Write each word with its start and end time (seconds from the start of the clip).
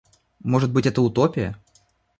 Может 0.43 0.71
быть, 0.71 0.87
это 0.87 0.99
утопия. 0.99 1.57